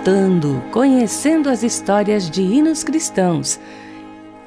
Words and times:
Contando 0.00 0.62
conhecendo 0.72 1.50
as 1.50 1.62
histórias 1.62 2.30
de 2.30 2.40
hinos 2.40 2.82
cristãos 2.82 3.60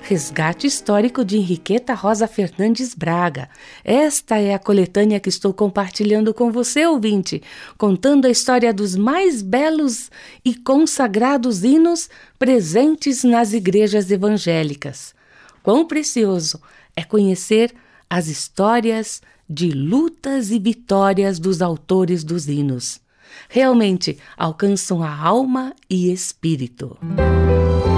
Resgate 0.01 0.65
Histórico 0.65 1.23
de 1.23 1.37
Henriqueta 1.37 1.93
Rosa 1.93 2.25
Fernandes 2.25 2.95
Braga. 2.95 3.47
Esta 3.83 4.39
é 4.39 4.55
a 4.55 4.59
coletânea 4.59 5.19
que 5.19 5.29
estou 5.29 5.53
compartilhando 5.53 6.33
com 6.33 6.51
você, 6.51 6.87
ouvinte, 6.87 7.39
contando 7.77 8.25
a 8.25 8.31
história 8.31 8.73
dos 8.73 8.95
mais 8.95 9.43
belos 9.43 10.09
e 10.43 10.55
consagrados 10.55 11.63
hinos 11.63 12.09
presentes 12.39 13.23
nas 13.23 13.53
igrejas 13.53 14.09
evangélicas. 14.09 15.13
Quão 15.61 15.85
precioso 15.85 16.59
é 16.95 17.03
conhecer 17.03 17.75
as 18.09 18.27
histórias 18.27 19.21
de 19.47 19.69
lutas 19.69 20.49
e 20.49 20.57
vitórias 20.57 21.37
dos 21.37 21.61
autores 21.61 22.23
dos 22.23 22.47
hinos. 22.47 23.02
Realmente 23.49 24.17
alcançam 24.37 25.03
a 25.03 25.15
alma 25.15 25.73
e 25.89 26.11
espírito. 26.11 26.97
Eles 27.01 27.92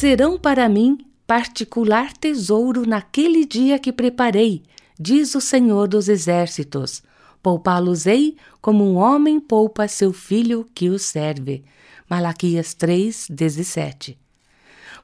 serão 0.00 0.38
para 0.38 0.66
mim 0.66 0.96
particular 1.26 2.14
tesouro 2.14 2.88
naquele 2.88 3.44
dia 3.44 3.78
que 3.78 3.92
preparei, 3.92 4.62
diz 4.98 5.34
o 5.34 5.42
Senhor 5.42 5.86
dos 5.86 6.08
Exércitos. 6.08 7.02
Poupá-los-ei 7.42 8.34
como 8.62 8.82
um 8.82 8.96
homem 8.96 9.38
poupa 9.38 9.86
seu 9.86 10.10
filho 10.10 10.66
que 10.74 10.88
o 10.88 10.98
serve. 10.98 11.62
Malaquias 12.08 12.72
3, 12.72 13.26
17. 13.28 14.18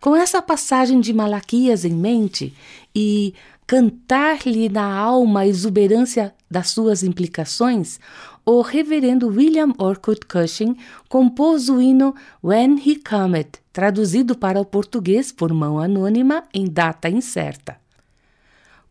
Com 0.01 0.17
essa 0.17 0.41
passagem 0.41 0.99
de 0.99 1.13
Malaquias 1.13 1.85
em 1.85 1.93
mente 1.93 2.55
e 2.95 3.35
cantar-lhe 3.67 4.71
na 4.71 4.95
alma 4.95 5.41
a 5.41 5.47
exuberância 5.47 6.35
das 6.51 6.71
suas 6.71 7.03
implicações, 7.03 8.01
o 8.49 8.63
reverendo 8.63 9.27
William 9.27 9.73
Orcutt 9.77 10.25
Cushing 10.25 10.77
compôs 11.09 11.69
o 11.69 11.81
hino 11.81 12.15
When 12.43 12.81
He 12.81 12.95
Cometh, 12.97 13.59
traduzido 13.73 14.39
para 14.39 14.61
o 14.61 14.65
português 14.65 15.33
por 15.33 15.53
mão 15.53 15.81
anônima 15.81 16.45
em 16.55 16.65
data 16.65 17.09
incerta. 17.09 17.77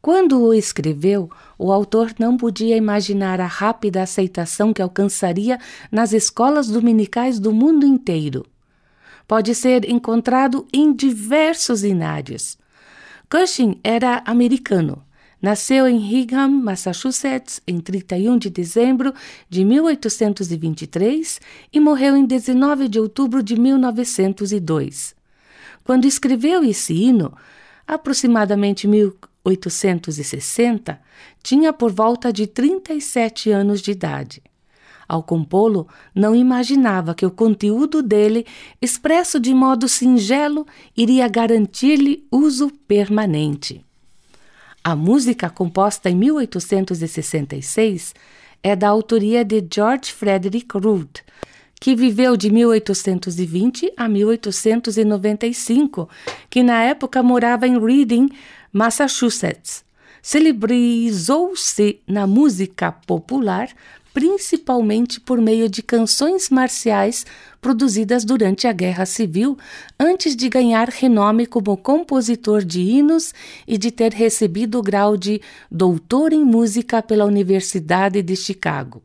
Quando 0.02 0.42
o 0.42 0.54
escreveu, 0.54 1.32
o 1.58 1.72
autor 1.72 2.14
não 2.20 2.36
podia 2.36 2.76
imaginar 2.76 3.40
a 3.40 3.48
rápida 3.48 4.04
aceitação 4.04 4.74
que 4.74 4.82
alcançaria 4.82 5.58
nas 5.90 6.12
escolas 6.12 6.68
dominicais 6.68 7.40
do 7.40 7.54
mundo 7.54 7.86
inteiro. 7.86 8.46
Pode 9.26 9.56
ser 9.56 9.90
encontrado 9.90 10.68
em 10.74 10.94
diversos 10.94 11.86
inários. 11.86 12.58
Cushing 13.30 13.80
era 13.84 14.22
americano. 14.26 15.05
Nasceu 15.46 15.88
em 15.88 15.98
Hingham, 15.98 16.50
Massachusetts, 16.50 17.62
em 17.68 17.80
31 17.80 18.40
de 18.40 18.50
dezembro 18.50 19.14
de 19.48 19.64
1823 19.64 21.40
e 21.72 21.80
morreu 21.80 22.18
em 22.18 22.26
19 22.26 22.88
de 22.88 23.00
outubro 23.00 23.44
de 23.44 23.56
1902. 23.56 25.16
Quando 25.84 26.06
escreveu 26.06 26.64
esse 26.64 26.96
hino, 26.96 27.32
aproximadamente 27.86 28.88
1860, 28.88 31.00
tinha 31.44 31.72
por 31.72 31.92
volta 31.92 32.34
de 32.34 32.48
37 32.48 33.52
anos 33.52 33.84
de 33.84 33.92
idade. 33.92 34.42
Ao 35.08 35.22
compô-lo, 35.22 35.88
não 36.16 36.36
imaginava 36.36 37.14
que 37.14 37.24
o 37.24 37.30
conteúdo 37.30 38.02
dele, 38.02 38.48
expresso 38.82 39.40
de 39.40 39.54
modo 39.54 39.88
singelo, 39.88 40.66
iria 40.98 41.28
garantir-lhe 41.28 42.26
uso 42.32 42.72
permanente. 42.88 43.85
A 44.88 44.96
música, 44.96 45.50
composta 45.50 46.12
em 46.12 46.16
1866, 46.16 48.14
é 48.62 48.76
da 48.76 48.88
autoria 48.88 49.44
de 49.44 49.68
George 49.74 50.14
Frederick 50.14 50.78
Root, 50.78 51.24
que 51.82 51.96
viveu 51.96 52.38
de 52.38 52.52
1820 52.52 53.92
a 53.98 54.08
1895, 54.08 56.08
que 56.52 56.62
na 56.62 56.84
época 56.84 57.24
morava 57.24 57.68
em 57.68 57.84
Reading, 57.84 58.30
Massachusetts. 58.72 59.84
Celebrizou-se 60.22 62.00
na 62.08 62.28
música 62.28 62.92
popular 62.92 63.70
principalmente 64.16 65.20
por 65.20 65.42
meio 65.42 65.68
de 65.68 65.84
canções 65.84 66.50
marciais 66.50 67.26
produzidas 67.60 68.24
durante 68.24 68.66
a 68.66 68.72
Guerra 68.72 69.06
Civil, 69.06 69.58
antes 70.00 70.38
de 70.38 70.48
ganhar 70.48 70.88
renome 70.88 71.46
como 71.46 71.76
compositor 71.76 72.64
de 72.64 72.80
hinos 72.80 73.34
e 73.68 73.78
de 73.78 73.92
ter 73.92 74.14
recebido 74.14 74.80
o 74.80 74.82
grau 74.82 75.18
de 75.18 75.42
doutor 75.70 76.32
em 76.32 76.46
música 76.46 77.02
pela 77.04 77.26
Universidade 77.26 78.22
de 78.22 78.38
Chicago. 78.38 79.04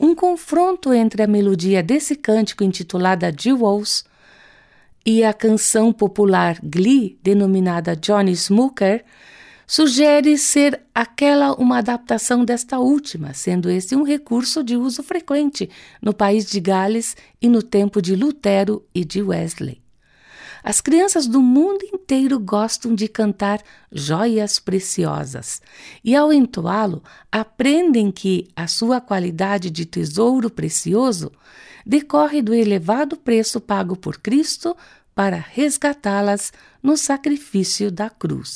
Um 0.00 0.16
confronto 0.16 0.92
entre 0.92 1.22
a 1.22 1.28
melodia 1.28 1.80
desse 1.80 2.16
cântico 2.16 2.64
intitulada 2.64 3.32
Jewels 3.32 4.04
e 5.06 5.22
a 5.22 5.32
canção 5.32 5.92
popular 5.92 6.58
Glee, 6.60 7.16
denominada 7.22 7.94
Johnny 7.94 8.32
Smooker, 8.32 9.04
sugere 9.66 10.36
ser 10.38 10.80
aquela 10.94 11.52
uma 11.54 11.78
adaptação 11.78 12.44
desta 12.44 12.78
última, 12.78 13.32
sendo 13.34 13.70
esse 13.70 13.96
um 13.96 14.02
recurso 14.02 14.62
de 14.62 14.76
uso 14.76 15.02
frequente 15.02 15.70
no 16.02 16.12
país 16.12 16.46
de 16.46 16.60
Gales 16.60 17.16
e 17.40 17.48
no 17.48 17.62
tempo 17.62 18.00
de 18.00 18.14
Lutero 18.14 18.84
e 18.94 19.04
de 19.04 19.22
Wesley. 19.22 19.84
As 20.62 20.80
crianças 20.80 21.26
do 21.26 21.42
mundo 21.42 21.84
inteiro 21.92 22.40
gostam 22.40 22.94
de 22.94 23.06
cantar 23.06 23.60
joias 23.92 24.58
preciosas 24.58 25.60
e, 26.02 26.16
ao 26.16 26.32
entoá-lo, 26.32 27.02
aprendem 27.30 28.10
que 28.10 28.48
a 28.56 28.66
sua 28.66 28.98
qualidade 28.98 29.70
de 29.70 29.84
tesouro 29.84 30.48
precioso 30.48 31.30
decorre 31.84 32.40
do 32.40 32.54
elevado 32.54 33.14
preço 33.14 33.60
pago 33.60 33.94
por 33.94 34.18
Cristo 34.18 34.74
para 35.14 35.36
resgatá-las 35.36 36.50
no 36.82 36.96
sacrifício 36.96 37.90
da 37.90 38.08
cruz. 38.08 38.54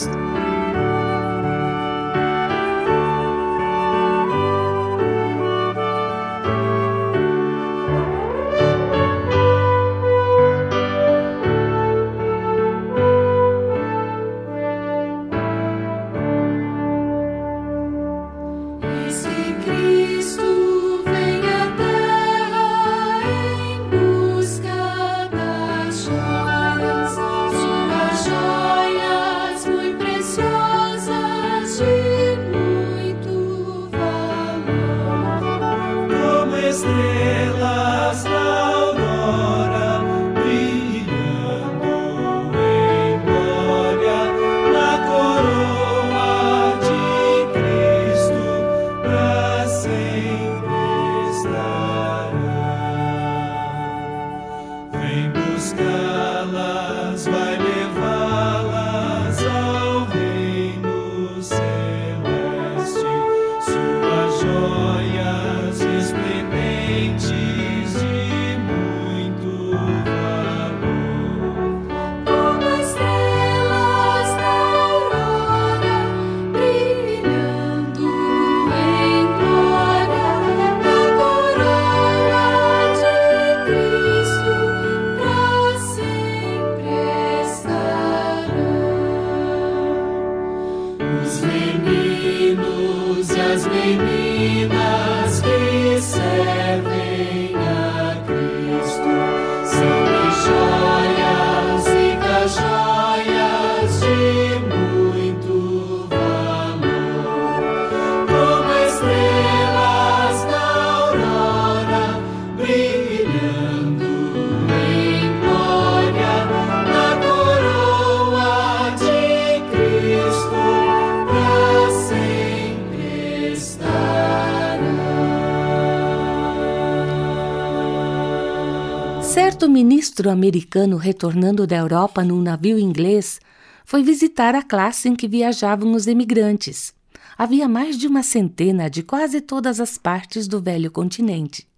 Ministro 130.18 130.30
americano 130.30 130.96
retornando 130.96 131.64
da 131.64 131.76
Europa 131.76 132.24
num 132.24 132.42
navio 132.42 132.76
inglês 132.76 133.40
foi 133.84 134.02
visitar 134.02 134.52
a 134.52 134.62
classe 134.62 135.08
em 135.08 135.14
que 135.14 135.28
viajavam 135.28 135.92
os 135.92 136.08
emigrantes. 136.08 136.92
Havia 137.36 137.68
mais 137.68 137.96
de 137.96 138.08
uma 138.08 138.24
centena 138.24 138.90
de 138.90 139.04
quase 139.04 139.40
todas 139.40 139.78
as 139.78 139.96
partes 139.96 140.48
do 140.48 140.60
velho 140.60 140.90
continente. 140.90 141.68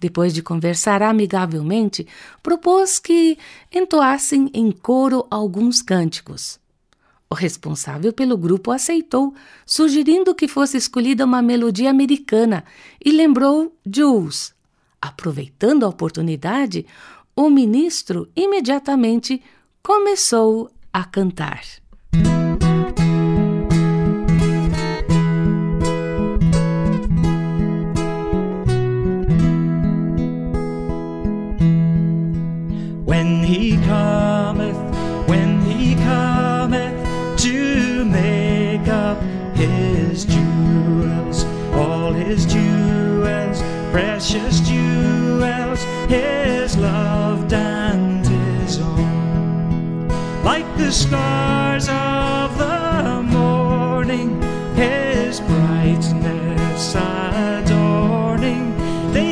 Depois 0.00 0.32
de 0.32 0.42
conversar 0.42 1.02
amigavelmente, 1.02 2.06
propôs 2.42 2.98
que 2.98 3.36
entoassem 3.70 4.50
em 4.54 4.72
coro 4.72 5.26
alguns 5.30 5.82
cânticos. 5.82 6.58
O 7.28 7.34
responsável 7.34 8.14
pelo 8.14 8.38
grupo 8.38 8.70
aceitou, 8.70 9.34
sugerindo 9.66 10.34
que 10.34 10.48
fosse 10.48 10.78
escolhida 10.78 11.26
uma 11.26 11.42
melodia 11.42 11.90
americana 11.90 12.64
e 13.04 13.12
lembrou 13.12 13.76
Jules, 13.84 14.54
Aproveitando 15.00 15.84
a 15.84 15.88
oportunidade, 15.88 16.84
o 17.38 17.48
ministro 17.48 18.28
imediatamente 18.34 19.40
começou 19.80 20.72
a 20.92 21.04
cantar. 21.04 21.62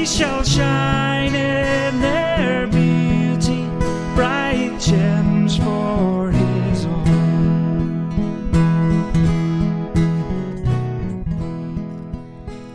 Shall 0.07 0.45
shine 0.45 1.35
in 1.35 2.01
their 2.01 2.69
beauty, 2.69 3.69
bright 4.15 4.73
gems 4.79 5.57
for 5.57 6.31
his 6.31 6.87
own. 6.87 7.05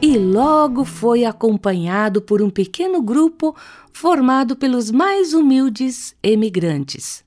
E 0.01 0.17
logo 0.17 0.83
foi 0.83 1.23
acompanhado 1.23 2.21
por 2.21 2.41
um 2.41 2.49
pequeno 2.49 3.01
grupo 3.01 3.55
formado 3.93 4.57
pelos 4.57 4.91
mais 4.91 5.33
humildes 5.33 6.13
emigrantes. 6.21 7.23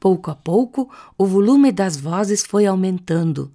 Pouco 0.00 0.32
a 0.32 0.34
pouco, 0.34 0.90
o 1.16 1.24
volume 1.24 1.70
das 1.70 1.96
vozes 1.96 2.44
foi 2.44 2.66
aumentando, 2.66 3.52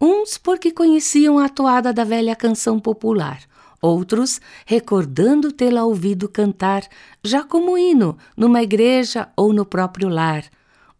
uns 0.00 0.38
porque 0.38 0.70
conheciam 0.72 1.38
a 1.38 1.48
toada 1.48 1.92
da 1.92 2.04
velha 2.04 2.34
canção 2.34 2.80
popular, 2.80 3.40
outros 3.82 4.40
recordando 4.64 5.50
tê-la 5.50 5.84
ouvido 5.84 6.28
cantar 6.28 6.86
já 7.22 7.42
como 7.42 7.76
hino 7.76 8.16
numa 8.36 8.62
igreja 8.62 9.28
ou 9.36 9.52
no 9.52 9.66
próprio 9.66 10.08
lar. 10.08 10.44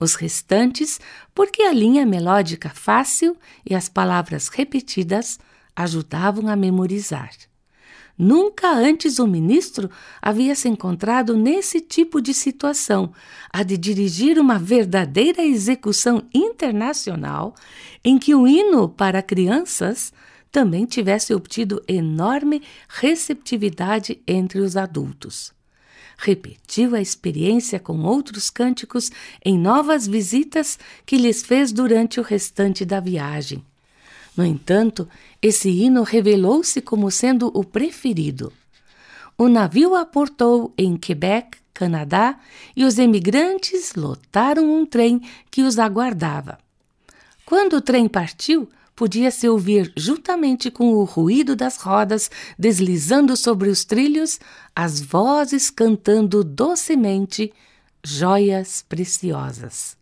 Os 0.00 0.16
restantes, 0.16 1.00
porque 1.32 1.62
a 1.62 1.72
linha 1.72 2.04
melódica 2.04 2.70
fácil 2.70 3.36
e 3.64 3.72
as 3.72 3.88
palavras 3.88 4.48
repetidas 4.48 5.38
ajudavam 5.76 6.48
a 6.48 6.56
memorizar. 6.56 7.30
Nunca 8.18 8.70
antes 8.70 9.18
o 9.18 9.26
ministro 9.26 9.90
havia 10.20 10.54
se 10.54 10.68
encontrado 10.68 11.36
nesse 11.36 11.80
tipo 11.80 12.20
de 12.20 12.34
situação, 12.34 13.12
a 13.52 13.62
de 13.62 13.78
dirigir 13.78 14.38
uma 14.38 14.58
verdadeira 14.58 15.42
execução 15.42 16.22
internacional 16.34 17.54
em 18.04 18.18
que 18.18 18.34
o 18.34 18.46
hino 18.46 18.88
para 18.88 19.22
crianças 19.22 20.12
também 20.52 20.84
tivesse 20.84 21.34
obtido 21.34 21.82
enorme 21.88 22.62
receptividade 22.86 24.20
entre 24.28 24.60
os 24.60 24.76
adultos. 24.76 25.50
repetiu 26.18 26.94
a 26.94 27.00
experiência 27.00 27.80
com 27.80 27.98
outros 28.02 28.48
cânticos 28.48 29.10
em 29.44 29.58
novas 29.58 30.06
visitas 30.06 30.78
que 31.04 31.16
lhes 31.16 31.42
fez 31.42 31.72
durante 31.72 32.20
o 32.20 32.22
restante 32.22 32.84
da 32.84 33.00
viagem. 33.00 33.64
No 34.36 34.44
entanto, 34.44 35.08
esse 35.40 35.68
hino 35.68 36.04
revelou-se 36.04 36.80
como 36.80 37.10
sendo 37.10 37.50
o 37.52 37.64
preferido. 37.64 38.52
O 39.36 39.48
navio 39.48 39.96
aportou 39.96 40.72
em 40.78 40.96
Quebec, 40.96 41.58
Canadá, 41.74 42.38
e 42.76 42.84
os 42.84 42.98
emigrantes 42.98 43.94
lotaram 43.94 44.72
um 44.72 44.86
trem 44.86 45.20
que 45.50 45.62
os 45.62 45.78
aguardava. 45.78 46.58
Quando 47.44 47.74
o 47.74 47.80
trem 47.80 48.08
partiu, 48.08 48.68
podia-se 48.94 49.48
ouvir, 49.48 49.92
juntamente 49.96 50.70
com 50.70 50.94
o 50.94 51.04
ruído 51.04 51.56
das 51.56 51.78
rodas 51.78 52.30
deslizando 52.58 53.36
sobre 53.36 53.68
os 53.68 53.84
trilhos, 53.84 54.38
as 54.74 55.00
vozes 55.00 55.70
cantando 55.70 56.44
docemente 56.44 57.52
joias 58.04 58.84
preciosas. 58.88 59.96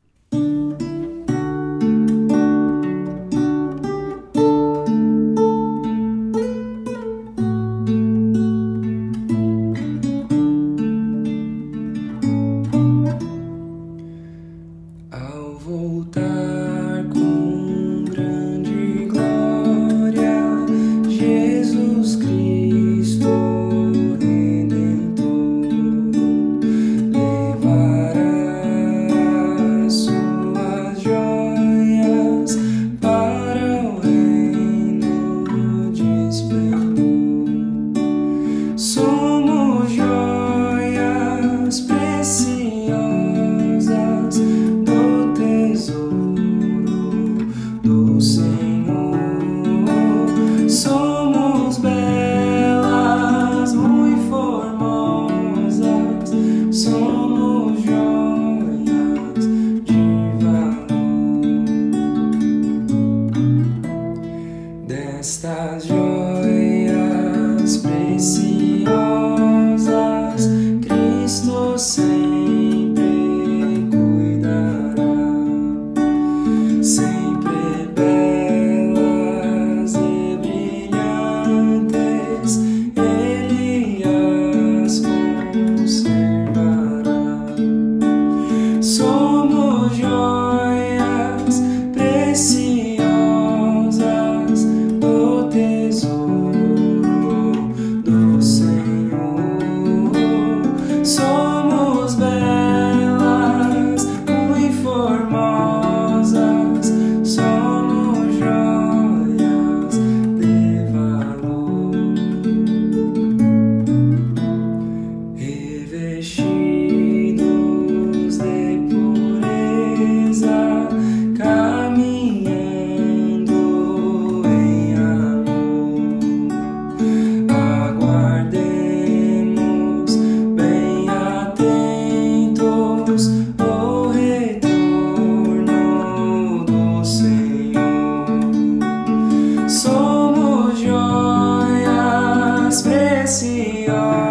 A 143.31 144.30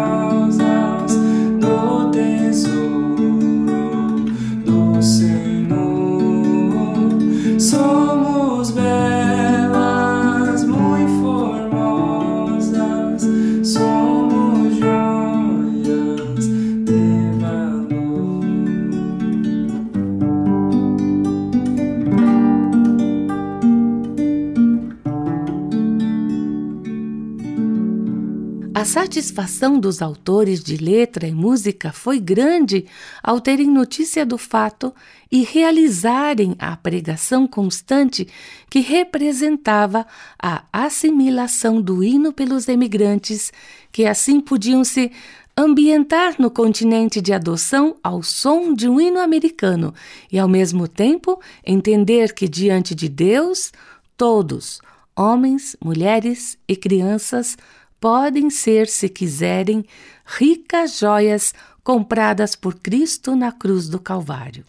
satisfação 29.40 29.78
dos 29.78 30.02
autores 30.02 30.62
de 30.62 30.76
letra 30.76 31.26
e 31.26 31.32
música 31.32 31.92
foi 31.92 32.18
grande 32.18 32.86
ao 33.22 33.40
terem 33.40 33.70
notícia 33.70 34.26
do 34.26 34.36
fato 34.36 34.92
e 35.30 35.42
realizarem 35.42 36.54
a 36.58 36.76
pregação 36.76 37.46
constante 37.46 38.28
que 38.68 38.80
representava 38.80 40.06
a 40.40 40.64
assimilação 40.72 41.80
do 41.80 42.02
hino 42.02 42.32
pelos 42.32 42.68
emigrantes, 42.68 43.52
que 43.90 44.04
assim 44.04 44.40
podiam 44.40 44.84
se 44.84 45.10
ambientar 45.56 46.36
no 46.38 46.50
continente 46.50 47.20
de 47.20 47.32
adoção 47.32 47.96
ao 48.02 48.22
som 48.22 48.74
de 48.74 48.88
um 48.88 49.00
hino 49.00 49.20
americano 49.20 49.94
e, 50.30 50.38
ao 50.38 50.48
mesmo 50.48 50.86
tempo, 50.86 51.40
entender 51.64 52.34
que 52.34 52.48
diante 52.48 52.94
de 52.94 53.08
Deus, 53.08 53.72
todos, 54.16 54.80
homens, 55.16 55.76
mulheres 55.82 56.56
e 56.66 56.76
crianças, 56.76 57.56
podem 58.00 58.48
ser, 58.48 58.88
se 58.88 59.08
quiserem, 59.08 59.84
ricas 60.24 60.98
joias 60.98 61.52
compradas 61.84 62.56
por 62.56 62.74
Cristo 62.76 63.36
na 63.36 63.52
cruz 63.52 63.88
do 63.88 64.00
Calvário. 64.00 64.64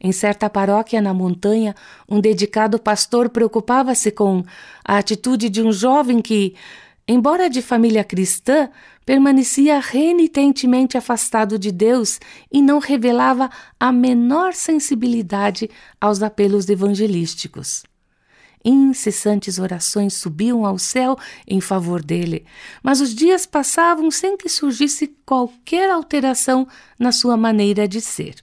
Em 0.00 0.12
certa 0.12 0.48
paróquia 0.48 1.00
na 1.02 1.12
montanha, 1.12 1.74
um 2.08 2.20
dedicado 2.20 2.78
pastor 2.78 3.28
preocupava-se 3.28 4.10
com 4.10 4.42
a 4.82 4.96
atitude 4.96 5.50
de 5.50 5.62
um 5.62 5.70
jovem 5.70 6.22
que, 6.22 6.54
embora 7.06 7.50
de 7.50 7.60
família 7.60 8.02
cristã, 8.02 8.70
permanecia 9.04 9.78
renitentemente 9.78 10.96
afastado 10.96 11.58
de 11.58 11.70
Deus 11.70 12.18
e 12.50 12.62
não 12.62 12.78
revelava 12.78 13.50
a 13.78 13.92
menor 13.92 14.54
sensibilidade 14.54 15.68
aos 16.00 16.22
apelos 16.22 16.68
evangelísticos. 16.68 17.82
Incessantes 18.64 19.58
orações 19.58 20.14
subiam 20.14 20.66
ao 20.66 20.78
céu 20.78 21.16
em 21.46 21.60
favor 21.60 22.02
dele, 22.02 22.44
mas 22.82 23.00
os 23.00 23.14
dias 23.14 23.46
passavam 23.46 24.10
sem 24.10 24.36
que 24.36 24.48
surgisse 24.48 25.16
qualquer 25.24 25.90
alteração 25.90 26.68
na 26.98 27.10
sua 27.10 27.36
maneira 27.36 27.88
de 27.88 28.00
ser. 28.00 28.34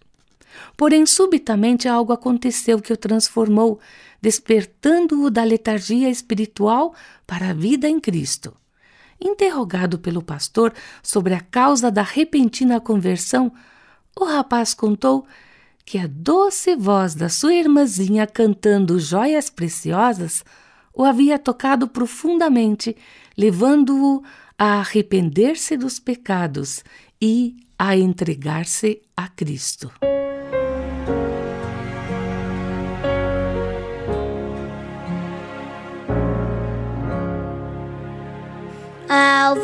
Porém, 0.75 1.05
subitamente 1.05 1.87
algo 1.87 2.11
aconteceu 2.11 2.81
que 2.81 2.91
o 2.91 2.97
transformou, 2.97 3.79
despertando-o 4.19 5.29
da 5.29 5.43
letargia 5.43 6.09
espiritual 6.09 6.95
para 7.27 7.49
a 7.49 7.53
vida 7.53 7.87
em 7.87 7.99
Cristo. 7.99 8.55
Interrogado 9.21 9.99
pelo 9.99 10.23
pastor 10.23 10.73
sobre 11.01 11.35
a 11.35 11.41
causa 11.41 11.91
da 11.91 12.01
repentina 12.01 12.79
conversão, 12.79 13.51
o 14.15 14.25
rapaz 14.25 14.73
contou 14.73 15.27
que 15.87 15.97
a 15.97 16.05
doce 16.05 16.75
voz 16.75 17.15
da 17.15 17.29
sua 17.29 17.53
irmãzinha 17.53 18.27
cantando 18.27 18.99
joias 18.99 19.49
preciosas 19.49 20.43
o 20.93 21.01
havia 21.01 21.39
tocado 21.39 21.87
profundamente, 21.87 22.93
levando-o 23.37 24.21
a 24.59 24.81
arrepender-se 24.81 25.77
dos 25.77 25.97
pecados 25.97 26.83
e 27.21 27.55
a 27.79 27.95
entregar-se 27.95 29.01
a 29.15 29.29
Cristo. 29.29 29.89
Ao 39.07 39.55